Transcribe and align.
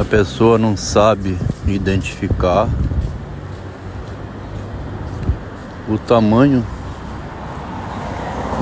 a 0.00 0.04
pessoa 0.04 0.56
não 0.56 0.78
sabe 0.78 1.38
identificar 1.66 2.66
o 5.86 5.98
tamanho 5.98 6.64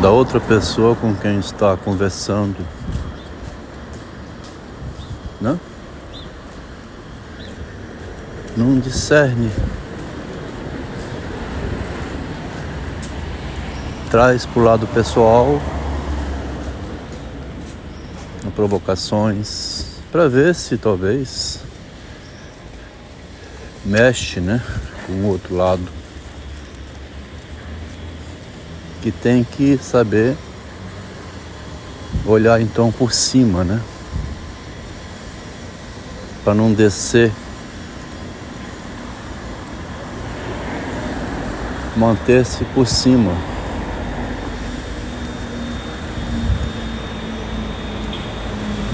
da 0.02 0.10
outra 0.10 0.40
pessoa 0.40 0.96
com 0.96 1.14
quem 1.14 1.38
está 1.38 1.76
conversando, 1.76 2.56
né? 5.40 5.56
Não 8.56 8.80
discerne, 8.80 9.52
traz 14.10 14.44
para 14.44 14.60
o 14.60 14.64
lado 14.64 14.88
pessoal 14.88 15.60
provocações 18.56 19.97
para 20.10 20.28
ver 20.28 20.54
se 20.54 20.76
talvez 20.76 21.60
mexe, 23.84 24.40
né, 24.40 24.62
com 25.06 25.12
o 25.12 25.26
outro 25.26 25.54
lado 25.54 25.98
que 29.02 29.12
tem 29.12 29.44
que 29.44 29.78
saber 29.78 30.36
olhar 32.26 32.60
então 32.60 32.90
por 32.90 33.12
cima, 33.12 33.64
né? 33.64 33.80
Para 36.44 36.54
não 36.54 36.72
descer. 36.72 37.32
Manter-se 41.96 42.64
por 42.66 42.86
cima. 42.86 43.32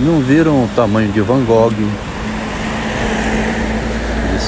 Não 0.05 0.21
viram 0.21 0.65
o 0.65 0.69
tamanho 0.77 1.11
de 1.11 1.21
Van 1.21 1.43
Gogh, 1.45 1.73
de 1.73 1.89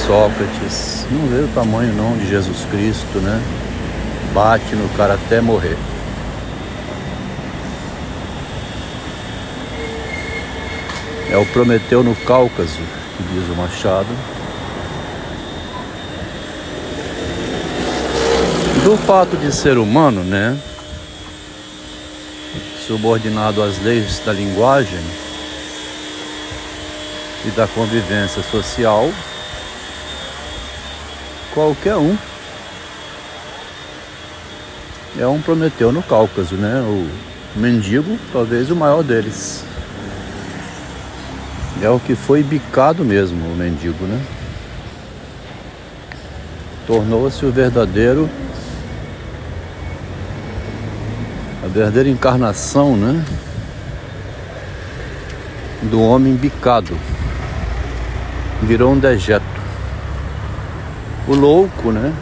Sócrates, 0.05 1.05
não 1.11 1.27
viram 1.27 1.45
o 1.45 1.51
tamanho 1.53 1.93
não 1.93 2.15
de 2.15 2.29
Jesus 2.29 2.65
Cristo, 2.71 3.17
né? 3.17 3.41
bate 4.37 4.75
no 4.75 4.87
cara 4.89 5.15
até 5.15 5.41
morrer. 5.41 5.75
É 11.31 11.37
o 11.37 11.45
Prometeu 11.47 12.03
no 12.03 12.15
Cáucaso, 12.15 12.79
que 13.17 13.23
diz 13.33 13.49
o 13.49 13.55
Machado. 13.55 14.07
Do 18.83 18.95
fato 18.95 19.35
de 19.37 19.51
ser 19.51 19.79
humano, 19.79 20.23
né? 20.23 20.55
Subordinado 22.85 23.63
às 23.63 23.81
leis 23.81 24.21
da 24.23 24.31
linguagem 24.31 25.01
e 27.47 27.51
da 27.51 27.65
convivência 27.67 28.43
social, 28.43 29.09
qualquer 31.53 31.95
um 31.95 32.17
é 35.17 35.25
um 35.25 35.41
Prometeu 35.41 35.91
no 35.91 36.03
Cáucaso, 36.03 36.55
né? 36.55 36.79
O 36.81 37.09
mendigo, 37.57 38.19
talvez 38.31 38.69
o 38.69 38.75
maior 38.75 39.01
deles. 39.01 39.63
É 41.81 41.89
o 41.89 41.99
que 41.99 42.15
foi 42.15 42.43
bicado 42.43 43.03
mesmo, 43.03 43.47
o 43.47 43.55
mendigo, 43.55 44.05
né? 44.05 44.21
Tornou-se 46.85 47.43
o 47.45 47.51
verdadeiro 47.51 48.29
a 51.63 51.67
verdadeira 51.67 52.09
encarnação, 52.09 52.95
né? 52.95 53.25
Do 55.83 56.01
homem 56.01 56.35
bicado. 56.35 56.95
Virou 58.63 58.93
um 58.93 58.99
dejeto. 58.99 59.45
O 61.27 61.35
louco, 61.35 61.91
né? 61.91 62.13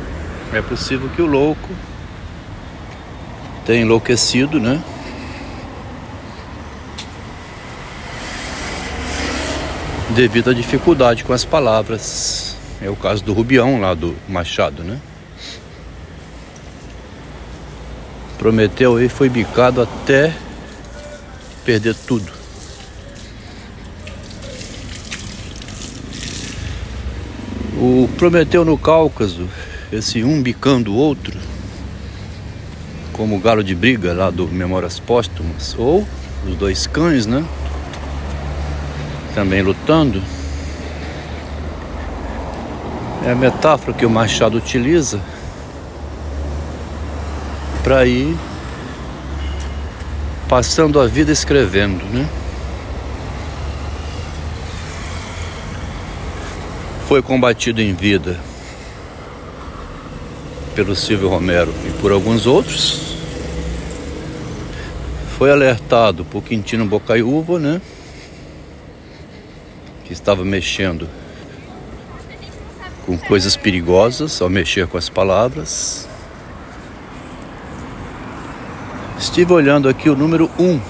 É 0.53 0.61
possível 0.61 1.09
que 1.09 1.21
o 1.21 1.25
louco 1.25 1.69
tem 3.65 3.81
enlouquecido, 3.81 4.59
né? 4.59 4.81
Devido 10.09 10.51
à 10.51 10.53
dificuldade 10.53 11.23
com 11.23 11.33
as 11.33 11.43
palavras. 11.43 12.55
É 12.81 12.89
o 12.89 12.95
caso 12.95 13.23
do 13.23 13.33
Rubião 13.33 13.79
lá 13.79 13.93
do 13.93 14.15
Machado, 14.27 14.83
né? 14.83 14.99
Prometeu 18.37 19.01
e 19.01 19.09
foi 19.09 19.29
bicado 19.29 19.81
até 19.81 20.33
perder 21.63 21.95
tudo. 21.95 22.34
O 27.87 28.09
Prometeu 28.17 28.65
no 28.65 28.79
Cáucaso, 28.79 29.47
esse 29.91 30.23
um 30.23 30.41
bicando 30.41 30.91
o 30.91 30.95
outro, 30.95 31.37
como 33.13 33.35
o 33.35 33.39
galo 33.39 33.63
de 33.63 33.75
briga 33.75 34.11
lá 34.11 34.31
do 34.31 34.47
Memórias 34.47 34.99
Póstumas, 34.99 35.75
ou 35.77 36.03
os 36.47 36.55
dois 36.55 36.87
cães, 36.87 37.27
né? 37.27 37.45
Também 39.35 39.61
lutando. 39.61 40.19
É 43.23 43.33
a 43.33 43.35
metáfora 43.35 43.93
que 43.95 44.03
o 44.03 44.09
Machado 44.09 44.57
utiliza 44.57 45.21
para 47.83 48.03
ir 48.07 48.35
passando 50.49 50.99
a 50.99 51.05
vida 51.05 51.31
escrevendo, 51.31 52.03
né? 52.05 52.27
Foi 57.15 57.21
combatido 57.21 57.81
em 57.81 57.93
vida 57.93 58.37
pelo 60.75 60.93
Silvio 60.93 61.29
Romero 61.29 61.73
e 61.87 62.01
por 62.01 62.11
alguns 62.11 62.45
outros. 62.45 63.15
Foi 65.37 65.49
alertado 65.49 66.25
por 66.25 66.43
Quintino 66.43 66.85
Bocaiúva, 66.85 67.57
né? 67.57 67.81
Que 70.03 70.11
estava 70.11 70.43
mexendo 70.43 71.07
com 73.05 73.17
coisas 73.17 73.55
perigosas 73.55 74.41
ao 74.41 74.49
mexer 74.49 74.85
com 74.85 74.97
as 74.97 75.07
palavras. 75.07 76.09
Estive 79.17 79.53
olhando 79.53 79.87
aqui 79.87 80.09
o 80.09 80.17
número 80.17 80.51
1 80.59 80.63
um 80.65 80.81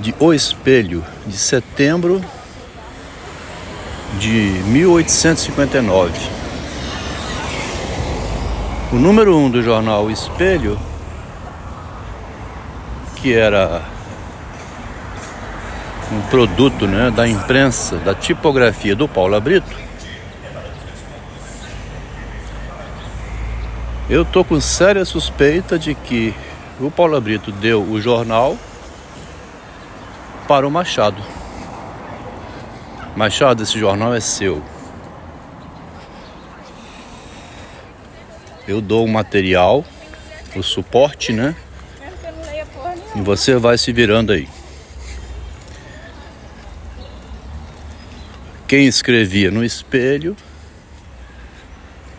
de 0.00 0.14
O 0.18 0.32
Espelho, 0.32 1.04
de 1.26 1.36
setembro 1.36 2.24
de 4.18 4.62
1859. 4.66 6.12
O 8.92 8.96
número 8.96 9.36
um 9.36 9.50
do 9.50 9.62
jornal 9.62 10.10
Espelho, 10.10 10.78
que 13.16 13.34
era 13.34 13.82
um 16.12 16.20
produto 16.28 16.86
né, 16.86 17.10
da 17.10 17.26
imprensa, 17.26 17.96
da 17.96 18.14
tipografia 18.14 18.94
do 18.94 19.08
Paulo 19.08 19.40
Brito, 19.40 19.76
eu 24.08 24.24
tô 24.24 24.44
com 24.44 24.60
séria 24.60 25.04
suspeita 25.04 25.78
de 25.78 25.94
que 25.94 26.32
o 26.80 26.90
Paulo 26.90 27.20
Brito 27.20 27.50
deu 27.50 27.82
o 27.82 28.00
jornal 28.00 28.56
para 30.46 30.66
o 30.66 30.70
Machado. 30.70 31.35
Machado, 33.16 33.62
esse 33.62 33.78
jornal 33.78 34.14
é 34.14 34.20
seu. 34.20 34.62
eu 38.66 38.80
dou 38.80 39.04
o 39.04 39.08
material, 39.08 39.84
o 40.56 40.62
suporte, 40.62 41.32
né? 41.32 41.54
E 43.14 43.20
você 43.20 43.56
vai 43.56 43.78
se 43.78 43.92
virando 43.92 44.32
aí. 44.32 44.48
Quem 48.66 48.86
escrevia 48.86 49.50
no 49.50 49.64
espelho, 49.64 50.36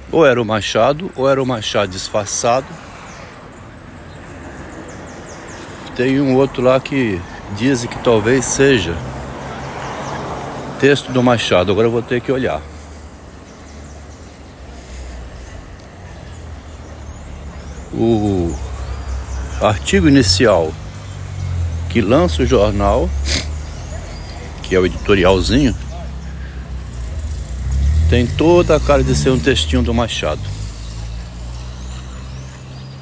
ou 0.10 0.26
era 0.26 0.42
o 0.42 0.46
Machado, 0.46 1.12
ou 1.16 1.30
era 1.30 1.44
o 1.44 1.46
Machado 1.46 1.92
disfarçado. 1.92 2.68
Tem 5.98 6.22
um 6.22 6.36
outro 6.36 6.62
lá 6.62 6.80
que 6.80 7.20
diz 7.58 7.84
que 7.86 8.00
talvez 8.00 8.46
seja 8.46 8.96
texto 10.80 11.12
do 11.12 11.22
Machado. 11.22 11.72
Agora 11.72 11.88
eu 11.88 11.92
vou 11.92 12.02
ter 12.02 12.22
que 12.22 12.32
olhar. 12.32 12.62
o 17.94 18.56
artigo 19.60 20.08
inicial 20.08 20.72
que 21.90 22.00
lança 22.00 22.44
o 22.44 22.46
jornal, 22.46 23.10
que 24.62 24.76
é 24.76 24.80
o 24.80 24.86
editorialzinho, 24.86 25.76
tem 28.10 28.28
toda 28.28 28.76
a 28.76 28.80
cara 28.80 29.04
de 29.04 29.16
ser 29.16 29.32
um 29.32 29.40
textinho 29.40 29.82
do 29.82 29.94
Machado. 29.94 30.42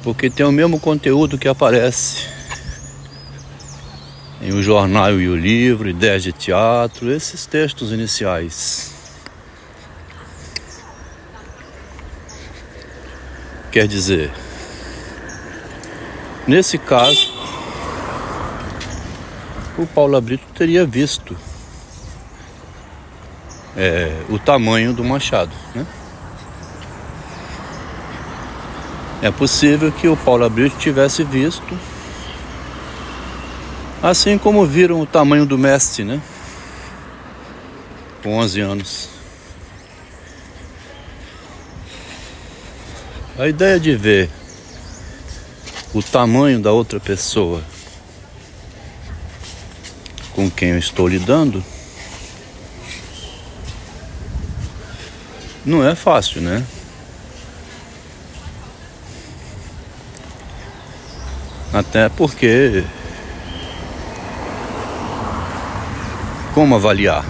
Porque 0.02 0.30
tem 0.30 0.46
o 0.46 0.52
mesmo 0.52 0.80
conteúdo 0.80 1.36
que 1.36 1.48
aparece 1.48 2.35
em 4.46 4.52
O 4.52 4.62
Jornal 4.62 5.20
e 5.20 5.28
o 5.28 5.34
Livro, 5.34 5.88
Ideias 5.88 6.22
de 6.22 6.32
Teatro, 6.32 7.10
esses 7.10 7.46
textos 7.46 7.90
iniciais. 7.90 8.94
Quer 13.72 13.88
dizer, 13.88 14.32
nesse 16.46 16.78
caso, 16.78 17.34
o 19.76 19.84
Paulo 19.84 20.20
Brito 20.20 20.46
teria 20.54 20.86
visto 20.86 21.36
é, 23.76 24.16
o 24.28 24.38
tamanho 24.38 24.94
do 24.94 25.02
machado. 25.02 25.50
Né? 25.74 25.84
É 29.22 29.30
possível 29.32 29.90
que 29.90 30.06
o 30.06 30.16
Paulo 30.16 30.48
Brito 30.48 30.76
tivesse 30.78 31.24
visto, 31.24 31.76
assim 34.06 34.38
como 34.38 34.64
viram 34.64 35.00
o 35.00 35.06
tamanho 35.06 35.44
do 35.44 35.58
mestre, 35.58 36.04
né? 36.04 36.22
Com 38.22 38.36
11 38.38 38.60
anos. 38.60 39.08
A 43.36 43.48
ideia 43.48 43.80
de 43.80 43.96
ver 43.96 44.30
o 45.92 46.00
tamanho 46.02 46.60
da 46.60 46.70
outra 46.70 47.00
pessoa 47.00 47.64
com 50.34 50.48
quem 50.48 50.70
eu 50.70 50.78
estou 50.78 51.08
lidando 51.08 51.64
não 55.64 55.84
é 55.84 55.96
fácil, 55.96 56.40
né? 56.40 56.64
Até 61.72 62.08
porque 62.08 62.84
como 66.56 66.74
avaliar? 66.74 67.22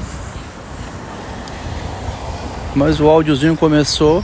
Mas 2.76 3.00
o 3.00 3.08
áudiozinho 3.08 3.56
começou 3.56 4.22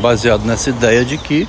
baseado 0.00 0.46
nessa 0.46 0.70
ideia 0.70 1.04
de 1.04 1.18
que 1.18 1.46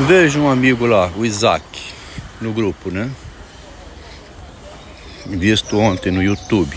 vejo 0.00 0.38
um 0.42 0.50
amigo 0.50 0.84
lá, 0.84 1.10
o 1.16 1.24
Isaac, 1.24 1.64
no 2.38 2.52
grupo, 2.52 2.90
né? 2.90 3.10
Visto 5.24 5.78
ontem 5.78 6.12
no 6.12 6.22
YouTube. 6.22 6.76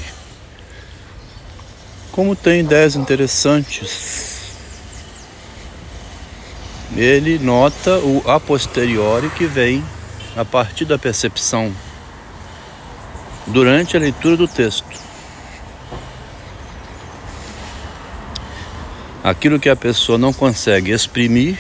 Como 2.13 2.37
tem 2.37 2.61
ideias 2.61 2.95
interessantes. 2.95 4.18
Ele 6.99 7.39
nota 7.39 7.97
o 7.99 8.23
a 8.29 8.39
posteriori 8.39 9.29
que 9.29 9.45
vem 9.45 9.83
a 10.35 10.43
partir 10.43 10.85
da 10.85 10.99
percepção 10.99 11.73
durante 13.47 13.95
a 13.95 13.99
leitura 13.99 14.35
do 14.35 14.47
texto. 14.47 15.09
aquilo 19.23 19.59
que 19.59 19.69
a 19.69 19.75
pessoa 19.75 20.17
não 20.17 20.33
consegue 20.33 20.91
exprimir 20.91 21.57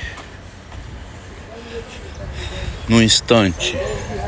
no 2.87 3.01
instante 3.01 3.77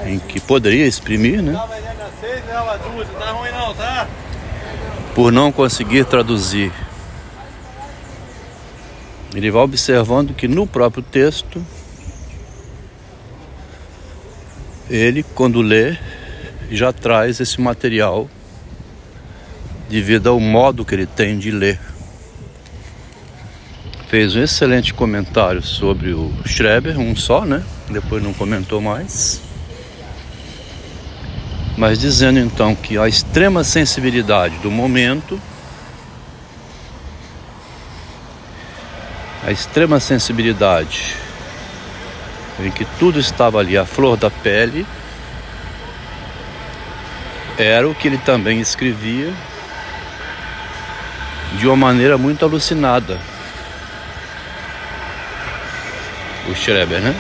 em 0.05 0.19
que 0.19 0.39
poderia 0.39 0.85
exprimir, 0.85 1.41
né? 1.41 1.59
Por 5.15 5.31
não 5.31 5.51
conseguir 5.51 6.05
traduzir. 6.05 6.71
Ele 9.33 9.49
vai 9.49 9.61
observando 9.61 10.33
que 10.33 10.47
no 10.47 10.67
próprio 10.67 11.01
texto, 11.01 11.65
ele, 14.89 15.23
quando 15.23 15.61
lê, 15.61 15.97
já 16.69 16.91
traz 16.91 17.39
esse 17.39 17.59
material 17.59 18.29
devido 19.89 20.27
ao 20.27 20.39
modo 20.39 20.85
que 20.85 20.95
ele 20.95 21.05
tem 21.05 21.37
de 21.37 21.51
ler 21.51 21.79
fez 24.11 24.35
um 24.35 24.43
excelente 24.43 24.93
comentário 24.93 25.63
sobre 25.63 26.11
o 26.11 26.33
Schreber, 26.45 26.99
um 26.99 27.15
só, 27.15 27.45
né? 27.45 27.63
Depois 27.89 28.21
não 28.21 28.33
comentou 28.33 28.81
mais. 28.81 29.41
Mas 31.77 31.97
dizendo 31.97 32.37
então 32.37 32.75
que 32.75 32.97
a 32.97 33.07
extrema 33.07 33.63
sensibilidade 33.63 34.57
do 34.57 34.69
momento, 34.69 35.41
a 39.43 39.51
extrema 39.51 39.99
sensibilidade 39.99 41.15
em 42.59 42.69
que 42.69 42.85
tudo 42.99 43.19
estava 43.19 43.59
ali 43.59 43.77
à 43.77 43.85
flor 43.85 44.15
da 44.15 44.29
pele, 44.29 44.85
era 47.57 47.88
o 47.88 47.95
que 47.95 48.07
ele 48.07 48.17
também 48.19 48.59
escrevia 48.59 49.33
de 51.57 51.67
uma 51.67 51.75
maneira 51.75 52.17
muito 52.17 52.45
alucinada 52.45 53.19
o 56.49 56.55
Schreber, 56.55 56.99
né? 57.01 57.15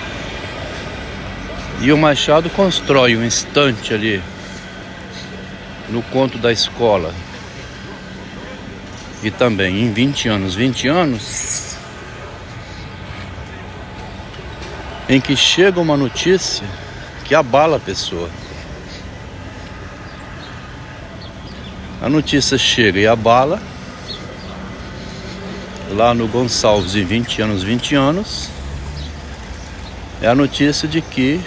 E 1.79 1.91
o 1.91 1.97
Machado 1.97 2.49
constrói 2.49 3.15
um 3.15 3.23
instante 3.23 3.93
ali 3.93 4.21
no 5.89 6.01
conto 6.03 6.37
da 6.37 6.51
escola. 6.51 7.13
E 9.23 9.31
também 9.31 9.81
em 9.81 9.93
20 9.93 10.27
anos, 10.27 10.55
20 10.55 10.87
anos, 10.87 11.70
em 15.11 15.19
que 15.19 15.35
chega 15.35 15.77
uma 15.77 15.97
notícia 15.97 16.65
que 17.25 17.35
abala 17.35 17.75
a 17.75 17.79
pessoa. 17.81 18.29
A 22.01 22.07
notícia 22.07 22.57
chega 22.57 22.97
e 22.97 23.05
abala. 23.05 23.61
Lá 25.89 26.13
no 26.13 26.29
Gonçalves, 26.29 26.95
em 26.95 27.03
20 27.03 27.41
anos, 27.41 27.61
20 27.61 27.93
anos, 27.93 28.49
é 30.21 30.29
a 30.29 30.33
notícia 30.33 30.87
de 30.87 31.01
que 31.01 31.41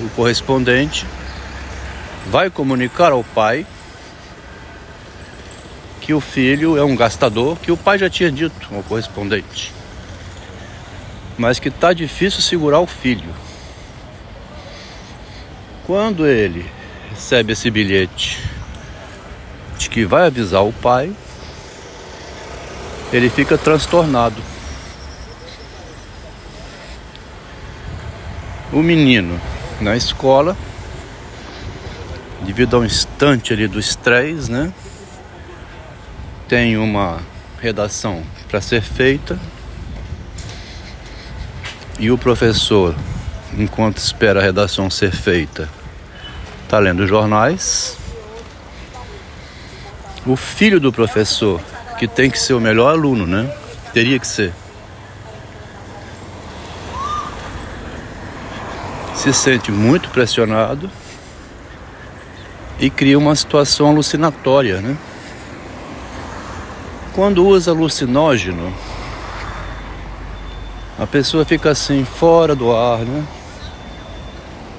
o 0.00 0.08
correspondente 0.08 1.06
vai 2.28 2.50
comunicar 2.50 3.12
ao 3.12 3.22
pai 3.22 3.64
que 6.00 6.12
o 6.12 6.20
filho 6.20 6.76
é 6.76 6.82
um 6.82 6.96
gastador, 6.96 7.56
que 7.56 7.70
o 7.70 7.76
pai 7.76 7.98
já 7.98 8.10
tinha 8.10 8.32
dito 8.32 8.74
ao 8.74 8.82
correspondente, 8.82 9.72
mas 11.38 11.58
que 11.58 11.68
está 11.68 11.92
difícil 11.92 12.40
segurar 12.40 12.80
o 12.80 12.86
filho. 12.86 13.34
Quando 15.86 16.26
ele 16.26 16.68
recebe 17.10 17.52
esse 17.52 17.70
bilhete 17.70 18.42
de 19.78 19.88
que 19.90 20.04
vai 20.04 20.26
avisar 20.26 20.64
o 20.64 20.72
pai, 20.72 21.12
ele 23.12 23.30
fica 23.30 23.56
transtornado. 23.56 24.42
O 28.72 28.82
menino 28.82 29.40
na 29.80 29.96
escola, 29.96 30.56
devido 32.42 32.76
ao 32.76 32.84
instante 32.84 33.52
ali 33.52 33.68
do 33.68 33.78
estresse, 33.78 34.50
né? 34.50 34.72
Tem 36.48 36.76
uma 36.76 37.20
redação 37.60 38.22
para 38.48 38.60
ser 38.60 38.82
feita 38.82 39.38
e 41.98 42.10
o 42.10 42.18
professor, 42.18 42.94
enquanto 43.56 43.98
espera 43.98 44.40
a 44.40 44.42
redação 44.42 44.90
ser 44.90 45.12
feita, 45.12 45.68
está 46.62 46.78
lendo 46.78 47.06
jornais. 47.06 47.96
O 50.26 50.36
filho 50.36 50.80
do 50.80 50.92
professor, 50.92 51.60
que 51.98 52.06
tem 52.06 52.30
que 52.30 52.38
ser 52.38 52.54
o 52.54 52.60
melhor 52.60 52.90
aluno, 52.90 53.26
né? 53.26 53.50
Teria 53.92 54.18
que 54.18 54.26
ser 54.26 54.52
se 59.14 59.32
sente 59.32 59.72
muito 59.72 60.10
pressionado 60.10 60.90
e 62.78 62.90
cria 62.90 63.18
uma 63.18 63.34
situação 63.34 63.88
alucinatória, 63.88 64.80
né? 64.80 64.96
Quando 67.12 67.44
usa 67.44 67.70
alucinógeno, 67.70 68.72
a 70.98 71.06
pessoa 71.06 71.44
fica 71.44 71.70
assim 71.70 72.04
fora 72.04 72.54
do 72.54 72.74
ar, 72.74 73.00
né? 73.00 73.24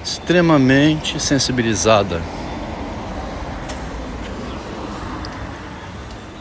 Extremamente 0.04 1.20
sensibilizada. 1.20 2.22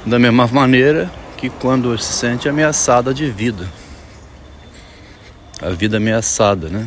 Da 0.04 0.18
mesma 0.18 0.46
maneira 0.46 1.10
que 1.36 1.50
quando 1.50 1.96
se 1.98 2.12
sente 2.12 2.48
ameaçada 2.48 3.12
de 3.12 3.30
vida. 3.30 3.68
A 5.60 5.70
vida 5.70 5.96
ameaçada, 5.96 6.68
né? 6.68 6.86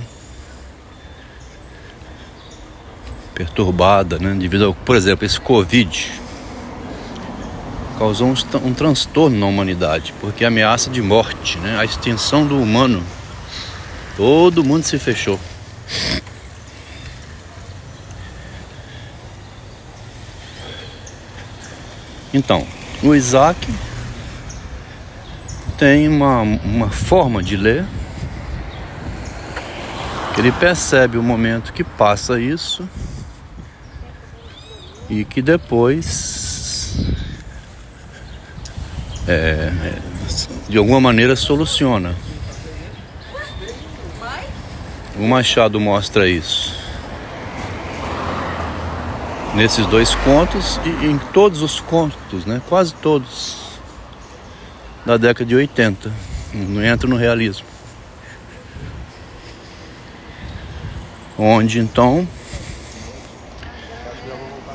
perturbada, 3.39 4.19
né? 4.19 4.33
Devido 4.37 4.65
ao, 4.65 4.73
por 4.73 4.97
exemplo, 4.97 5.25
esse 5.25 5.39
Covid. 5.39 6.11
Causou 7.99 8.29
um, 8.29 8.67
um 8.67 8.73
transtorno 8.73 9.37
na 9.37 9.45
humanidade, 9.45 10.13
porque 10.19 10.43
ameaça 10.43 10.89
de 10.89 11.01
morte, 11.01 11.59
né? 11.59 11.77
a 11.77 11.85
extinção 11.85 12.47
do 12.47 12.59
humano. 12.59 13.03
Todo 14.17 14.63
mundo 14.63 14.83
se 14.83 14.97
fechou. 14.97 15.39
Então, 22.33 22.65
o 23.03 23.13
Isaac 23.13 23.71
tem 25.77 26.07
uma, 26.07 26.41
uma 26.41 26.89
forma 26.89 27.43
de 27.43 27.55
ler 27.55 27.85
ele 30.39 30.53
percebe 30.53 31.17
o 31.17 31.23
momento 31.23 31.73
que 31.73 31.83
passa 31.83 32.39
isso 32.39 32.87
e 35.09 35.25
que 35.25 35.41
depois 35.41 37.03
é, 39.29 39.71
de 40.67 40.77
alguma 40.77 40.99
maneira 40.99 41.35
soluciona. 41.35 42.15
O 45.15 45.27
Machado 45.27 45.79
mostra 45.79 46.27
isso 46.27 46.79
nesses 49.53 49.85
dois 49.87 50.15
contos 50.15 50.79
e 50.85 51.05
em 51.05 51.17
todos 51.33 51.61
os 51.61 51.79
contos, 51.79 52.45
né? 52.45 52.61
Quase 52.67 52.93
todos 52.95 53.57
da 55.05 55.17
década 55.17 55.45
de 55.45 55.55
80. 55.55 56.11
Não 56.53 56.83
entra 56.83 57.07
no 57.07 57.15
realismo. 57.15 57.67
Onde 61.37 61.79
então 61.79 62.27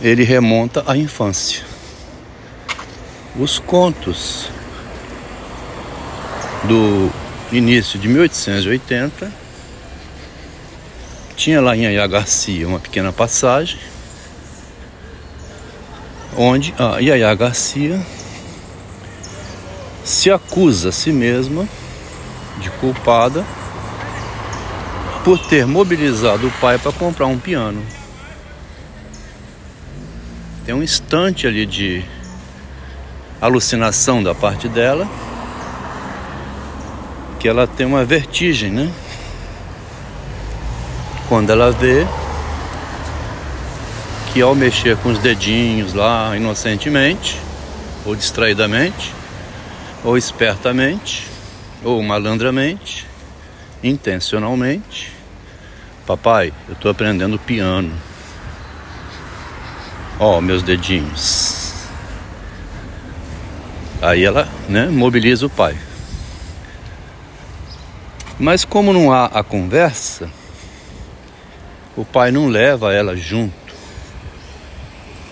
ele 0.00 0.22
remonta 0.22 0.84
à 0.86 0.96
infância. 0.96 1.73
Os 3.36 3.58
contos 3.58 4.48
do 6.64 7.10
início 7.52 7.98
de 7.98 8.08
1880 8.08 9.32
tinha 11.36 11.60
lá 11.60 11.76
em 11.76 11.86
Ayá 11.86 12.06
Garcia 12.06 12.66
uma 12.66 12.78
pequena 12.78 13.12
passagem 13.12 13.78
onde 16.36 16.74
a 16.78 16.98
Yaya 16.98 17.34
Garcia 17.34 18.00
se 20.04 20.30
acusa 20.30 20.88
a 20.88 20.92
si 20.92 21.12
mesma 21.12 21.68
de 22.60 22.70
culpada 22.70 23.44
por 25.24 25.38
ter 25.38 25.66
mobilizado 25.66 26.48
o 26.48 26.50
pai 26.60 26.78
para 26.78 26.92
comprar 26.92 27.26
um 27.26 27.38
piano. 27.38 27.82
Tem 30.66 30.74
um 30.74 30.82
instante 30.82 31.46
ali 31.46 31.64
de 31.64 32.04
alucinação 33.46 34.22
da 34.22 34.34
parte 34.34 34.68
dela, 34.70 35.06
que 37.38 37.46
ela 37.46 37.66
tem 37.66 37.84
uma 37.84 38.02
vertigem, 38.02 38.70
né? 38.70 38.90
Quando 41.28 41.50
ela 41.50 41.70
vê 41.70 42.06
que 44.32 44.40
ao 44.40 44.54
mexer 44.54 44.96
com 44.96 45.10
os 45.10 45.18
dedinhos 45.18 45.92
lá 45.92 46.34
inocentemente, 46.34 47.38
ou 48.06 48.16
distraidamente, 48.16 49.14
ou 50.02 50.16
espertamente, 50.16 51.28
ou 51.82 52.02
malandramente, 52.02 53.06
intencionalmente, 53.82 55.12
papai, 56.06 56.50
eu 56.66 56.72
estou 56.72 56.90
aprendendo 56.90 57.38
piano. 57.38 57.92
Ó, 60.18 60.38
oh, 60.38 60.40
meus 60.40 60.62
dedinhos. 60.62 61.63
Aí 64.04 64.22
ela, 64.22 64.46
né, 64.68 64.84
mobiliza 64.86 65.46
o 65.46 65.48
pai. 65.48 65.74
Mas 68.38 68.62
como 68.62 68.92
não 68.92 69.10
há 69.10 69.24
a 69.24 69.42
conversa, 69.42 70.28
o 71.96 72.04
pai 72.04 72.30
não 72.30 72.48
leva 72.48 72.92
ela 72.92 73.16
junto 73.16 73.54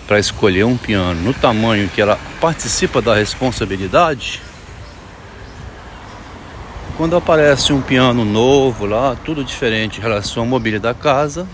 para 0.07 0.17
escolher 0.17 0.63
um 0.63 0.75
piano 0.75 1.21
no 1.21 1.35
tamanho 1.35 1.87
que 1.87 2.01
ela 2.01 2.17
participa 2.41 2.99
da 2.99 3.13
responsabilidade, 3.13 4.41
quando 6.97 7.15
aparece 7.15 7.71
um 7.71 7.81
piano 7.81 8.25
novo 8.25 8.87
lá, 8.87 9.15
tudo 9.23 9.43
diferente 9.43 9.99
em 9.99 10.01
relação 10.01 10.41
à 10.41 10.45
mobília 10.47 10.79
da 10.79 10.95
casa, 10.95 11.47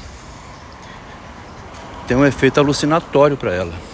tem 2.08 2.16
um 2.16 2.26
efeito 2.26 2.62
alucinatório 2.62 3.36
para 3.36 3.54
ela. 3.54 3.89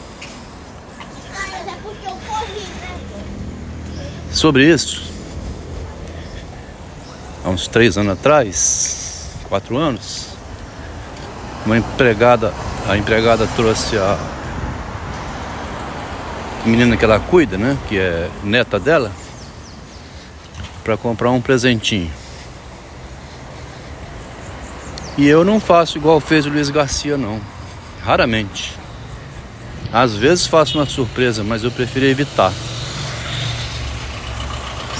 Sobre 4.36 4.70
isso, 4.70 5.02
há 7.42 7.50
uns 7.50 7.70
três 7.70 7.98
anos 7.98 8.12
atrás, 8.12 9.30
quatro 9.48 9.78
anos, 9.78 10.28
uma 11.66 11.78
empregada, 11.78 12.54
a 12.86 12.98
empregada 12.98 13.48
trouxe 13.56 13.98
a 13.98 14.20
menina 16.66 16.98
que 16.98 17.06
ela 17.06 17.18
cuida, 17.18 17.58
né? 17.58 17.78
Que 17.88 17.98
é 17.98 18.30
neta 18.44 18.78
dela, 18.78 19.10
para 20.84 20.98
comprar 20.98 21.32
um 21.32 21.40
presentinho. 21.40 22.12
E 25.18 25.26
eu 25.26 25.46
não 25.46 25.62
faço 25.62 25.98
igual 25.98 26.20
fez 26.20 26.46
o 26.46 26.50
Luiz 26.50 26.70
Garcia, 26.70 27.18
não. 27.18 27.40
Raramente. 28.04 28.74
Às 29.94 30.14
vezes 30.14 30.46
faço 30.46 30.78
uma 30.78 30.86
surpresa, 30.86 31.42
mas 31.42 31.64
eu 31.64 31.72
prefiro 31.72 32.06
evitar. 32.06 32.52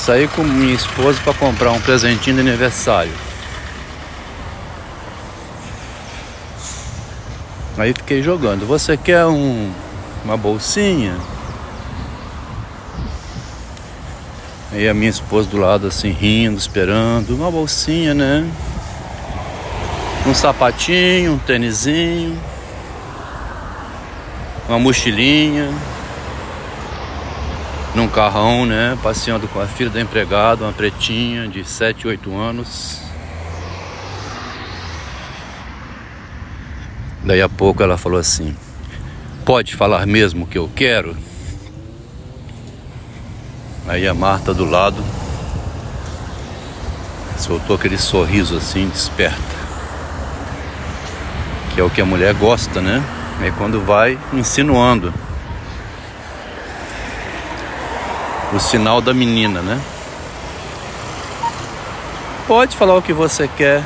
Saí 0.06 0.28
com 0.28 0.44
minha 0.44 0.76
esposa 0.76 1.20
para 1.24 1.34
comprar 1.34 1.72
um 1.72 1.82
presentinho 1.82 2.36
de 2.36 2.42
aniversário. 2.48 3.12
Aí 7.76 7.92
fiquei 7.92 8.22
jogando. 8.22 8.68
Você 8.68 8.96
quer 8.98 9.26
um, 9.26 9.74
uma 10.24 10.38
bolsinha? 10.38 11.18
Aí 14.72 14.88
a 14.88 14.94
minha 14.94 15.10
esposa 15.10 15.50
do 15.50 15.58
lado 15.58 15.88
assim 15.88 16.12
rindo, 16.12 16.60
esperando, 16.60 17.32
uma 17.32 17.50
bolsinha, 17.50 18.14
né? 18.14 18.48
Um 20.28 20.36
sapatinho, 20.36 21.34
um 21.34 21.40
tênisinho, 21.40 22.40
uma 24.70 24.78
mochilinha, 24.78 25.74
num 27.96 28.08
carrão, 28.08 28.66
né? 28.66 28.98
Passeando 29.02 29.48
com 29.48 29.60
a 29.60 29.66
filha 29.66 29.90
da 29.90 30.02
empregada, 30.02 30.66
uma 30.66 30.74
pretinha 30.74 31.48
de 31.48 31.64
7, 31.64 32.08
8 32.08 32.36
anos. 32.36 33.02
Daí 37.24 37.42
a 37.42 37.50
pouco 37.50 37.82
ela 37.82 37.98
falou 37.98 38.20
assim: 38.20 38.56
Pode 39.46 39.76
falar 39.76 40.06
mesmo 40.06 40.44
o 40.44 40.48
que 40.48 40.58
eu 40.58 40.70
quero? 40.76 41.16
Aí 43.88 44.08
a 44.08 44.14
Marta 44.14 44.54
do 44.54 44.66
lado 44.66 45.04
soltou 47.38 47.76
aquele 47.76 47.98
sorriso 47.98 48.58
assim, 48.58 48.90
desperta. 48.90 49.56
Que 51.74 51.80
é 51.80 51.84
o 51.84 51.90
que 51.90 52.02
a 52.02 52.06
mulher 52.06 52.34
gosta, 52.34 52.82
né? 52.82 53.04
É 53.42 53.52
quando 53.52 53.82
vai 53.82 54.18
insinuando. 54.34 55.14
O 58.56 58.60
sinal 58.60 59.02
da 59.02 59.14
menina, 59.14 59.62
né? 59.62 59.82
Pode 62.48 62.78
falar 62.78 62.96
o 62.96 63.02
que 63.02 63.12
você 63.12 63.50
quer. 63.50 63.84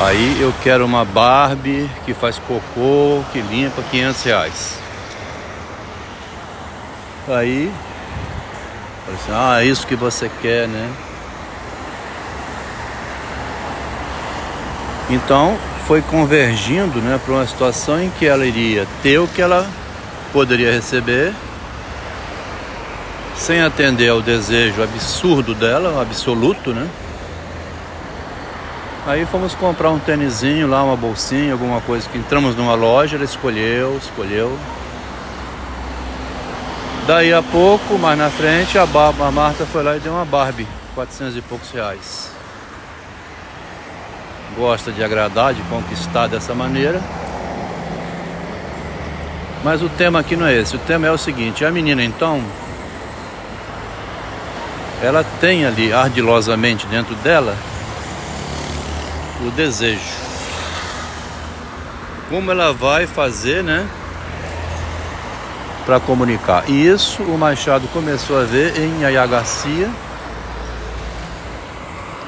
Aí 0.00 0.40
eu 0.40 0.54
quero 0.62 0.84
uma 0.84 1.04
Barbie 1.04 1.90
que 2.04 2.14
faz 2.14 2.38
cocô, 2.38 3.24
que 3.32 3.40
limpa 3.40 3.82
500 3.82 4.22
reais. 4.22 4.78
Aí, 7.26 7.72
assim, 9.08 9.32
ah, 9.34 9.60
é 9.60 9.66
isso 9.66 9.84
que 9.84 9.96
você 9.96 10.30
quer, 10.40 10.68
né? 10.68 10.88
Então, 15.10 15.58
foi 15.88 16.00
convergindo 16.00 17.00
né, 17.00 17.18
para 17.24 17.34
uma 17.34 17.46
situação 17.46 18.00
em 18.00 18.08
que 18.10 18.24
ela 18.24 18.46
iria 18.46 18.86
ter 19.02 19.18
o 19.18 19.26
que 19.26 19.42
ela 19.42 19.68
poderia 20.32 20.70
receber, 20.70 21.34
sem 23.38 23.62
atender 23.62 24.10
ao 24.10 24.20
desejo 24.20 24.82
absurdo 24.82 25.54
dela, 25.54 26.02
absoluto, 26.02 26.74
né? 26.74 26.86
Aí 29.06 29.24
fomos 29.24 29.54
comprar 29.54 29.88
um 29.90 29.98
tênisinho 29.98 30.66
lá, 30.66 30.84
uma 30.84 30.96
bolsinha, 30.96 31.52
alguma 31.52 31.80
coisa 31.80 32.06
que 32.06 32.18
entramos 32.18 32.54
numa 32.54 32.74
loja, 32.74 33.16
ela 33.16 33.24
escolheu, 33.24 33.96
escolheu, 33.96 34.58
Daí 37.08 37.32
a 37.32 37.40
pouco, 37.40 37.98
mais 37.98 38.18
na 38.18 38.28
frente, 38.28 38.76
a, 38.76 38.82
a 38.82 39.30
Marta 39.30 39.64
foi 39.64 39.82
lá 39.82 39.96
e 39.96 39.98
deu 39.98 40.12
uma 40.12 40.26
Barbie, 40.26 40.68
400 40.94 41.38
e 41.38 41.40
poucos 41.40 41.70
reais. 41.70 42.30
Gosta 44.54 44.92
de 44.92 45.02
agradar, 45.02 45.54
de 45.54 45.62
conquistar 45.62 46.26
dessa 46.26 46.52
maneira. 46.52 47.00
Mas 49.64 49.82
o 49.82 49.88
tema 49.88 50.18
aqui 50.18 50.36
não 50.36 50.46
é 50.46 50.54
esse. 50.54 50.76
O 50.76 50.78
tema 50.80 51.06
é 51.06 51.10
o 51.10 51.16
seguinte: 51.16 51.64
a 51.64 51.70
menina 51.70 52.04
então 52.04 52.42
ela 55.02 55.24
tem 55.40 55.64
ali 55.64 55.92
ardilosamente 55.92 56.86
dentro 56.86 57.14
dela 57.16 57.56
o 59.46 59.50
desejo. 59.50 60.00
Como 62.28 62.50
ela 62.50 62.72
vai 62.72 63.06
fazer, 63.06 63.62
né? 63.62 63.88
Para 65.86 66.00
comunicar. 66.00 66.68
E 66.68 66.86
isso 66.86 67.22
o 67.22 67.38
Machado 67.38 67.86
começou 67.88 68.40
a 68.40 68.44
ver 68.44 68.76
em 68.78 69.02
Yaya 69.02 69.26
Garcia, 69.26 69.88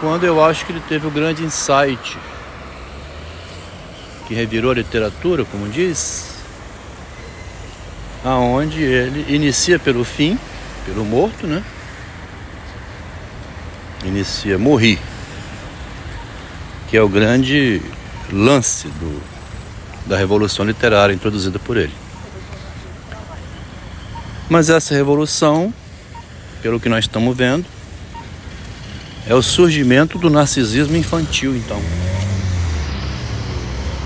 quando 0.00 0.24
eu 0.24 0.42
acho 0.42 0.64
que 0.64 0.72
ele 0.72 0.82
teve 0.88 1.06
o 1.06 1.10
grande 1.10 1.44
insight 1.44 2.18
que 4.26 4.34
revirou 4.34 4.70
a 4.70 4.74
literatura, 4.74 5.44
como 5.44 5.68
diz, 5.68 6.36
aonde 8.24 8.82
ele 8.82 9.26
inicia 9.34 9.78
pelo 9.78 10.04
fim, 10.04 10.38
pelo 10.86 11.04
morto, 11.04 11.46
né? 11.46 11.62
Inicia 14.04 14.58
morri, 14.58 14.98
que 16.88 16.96
é 16.96 17.02
o 17.02 17.08
grande 17.08 17.82
lance 18.32 18.88
do, 18.88 19.22
da 20.06 20.16
revolução 20.16 20.64
literária 20.64 21.12
introduzida 21.12 21.58
por 21.58 21.76
ele. 21.76 21.92
Mas 24.48 24.70
essa 24.70 24.94
revolução, 24.94 25.72
pelo 26.62 26.80
que 26.80 26.88
nós 26.88 27.04
estamos 27.04 27.36
vendo, 27.36 27.64
é 29.28 29.34
o 29.34 29.42
surgimento 29.42 30.18
do 30.18 30.30
narcisismo 30.30 30.96
infantil, 30.96 31.54
então. 31.54 31.80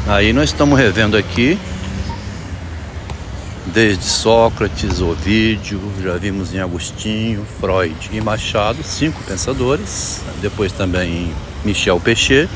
Aí 0.06 0.32
nós 0.32 0.50
estamos 0.50 0.78
revendo 0.78 1.16
aqui 1.16 1.58
desde 3.74 4.04
Sócrates, 4.04 5.00
Ovídio, 5.00 5.80
já 6.00 6.16
vimos 6.16 6.54
em 6.54 6.60
Agostinho, 6.60 7.44
Freud 7.58 8.08
e 8.12 8.20
Machado, 8.20 8.84
cinco 8.84 9.20
pensadores, 9.24 10.22
depois 10.40 10.70
também 10.70 11.34
Michel 11.64 11.98
Pechet, 11.98 12.48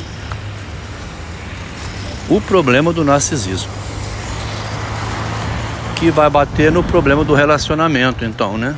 o 2.29 2.41
problema 2.41 2.93
do 2.93 3.05
narcisismo. 3.05 3.73
Que 5.97 6.09
vai 6.09 6.31
bater 6.31 6.71
no 6.71 6.85
problema 6.85 7.25
do 7.25 7.35
relacionamento, 7.35 8.25
então, 8.25 8.57
né? 8.57 8.77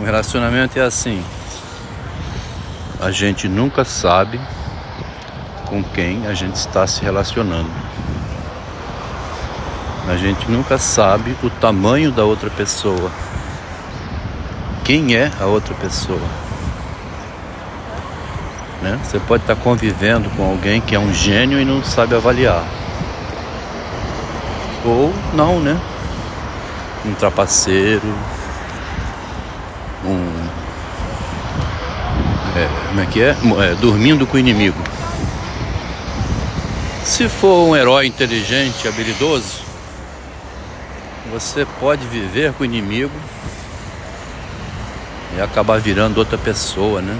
O 0.00 0.04
relacionamento 0.04 0.76
é 0.76 0.82
assim: 0.82 1.22
a 3.00 3.12
gente 3.12 3.46
nunca 3.46 3.84
sabe 3.84 4.40
com 5.66 5.80
quem 5.84 6.26
a 6.26 6.34
gente 6.34 6.56
está 6.56 6.84
se 6.88 7.00
relacionando. 7.04 7.83
A 10.06 10.16
gente 10.16 10.50
nunca 10.50 10.76
sabe 10.76 11.34
o 11.42 11.48
tamanho 11.48 12.12
da 12.12 12.24
outra 12.24 12.50
pessoa. 12.50 13.10
Quem 14.84 15.16
é 15.16 15.30
a 15.40 15.46
outra 15.46 15.74
pessoa? 15.74 16.20
Né? 18.82 19.00
Você 19.02 19.18
pode 19.18 19.44
estar 19.44 19.56
convivendo 19.56 20.28
com 20.30 20.44
alguém 20.44 20.78
que 20.78 20.94
é 20.94 20.98
um 20.98 21.12
gênio 21.12 21.58
e 21.58 21.64
não 21.64 21.82
sabe 21.82 22.14
avaliar. 22.14 22.62
Ou 24.84 25.10
não, 25.32 25.58
né? 25.58 25.80
Um 27.06 27.14
trapaceiro, 27.14 28.06
um. 30.04 30.48
É, 32.56 32.68
como 32.88 33.00
é 33.00 33.06
que 33.06 33.22
é? 33.22 33.30
é? 33.30 33.74
Dormindo 33.80 34.26
com 34.26 34.36
o 34.36 34.40
inimigo. 34.40 34.78
Se 37.02 37.26
for 37.26 37.68
um 37.68 37.74
herói 37.74 38.06
inteligente, 38.06 38.86
habilidoso, 38.86 39.63
você 41.34 41.66
pode 41.80 42.06
viver 42.06 42.52
com 42.52 42.62
o 42.62 42.64
inimigo 42.64 43.10
e 45.36 45.40
acabar 45.40 45.80
virando 45.80 46.18
outra 46.18 46.38
pessoa, 46.38 47.02
né? 47.02 47.18